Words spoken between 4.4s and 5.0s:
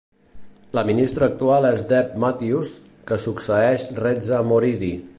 Moridi.